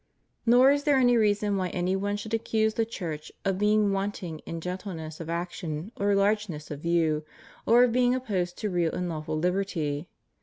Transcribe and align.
Nor 0.47 0.71
is 0.71 0.83
there 0.85 0.97
any 0.97 1.15
reason 1.15 1.57
why 1.57 1.67
any 1.69 1.95
one 1.95 2.17
should 2.17 2.33
accuse 2.33 2.73
the 2.73 2.87
Church 2.87 3.31
of 3.45 3.59
being 3.59 3.91
wanting 3.91 4.39
in 4.47 4.59
gentleness 4.59 5.19
of 5.19 5.29
action 5.29 5.91
or 5.95 6.15
largeness 6.15 6.71
of 6.71 6.79
view, 6.79 7.23
or 7.67 7.83
of 7.83 7.91
being 7.91 8.15
opposed 8.15 8.57
to 8.57 8.71
real 8.71 8.93
and 8.93 9.07
lawful 9.07 9.37
liberty. 9.37 10.07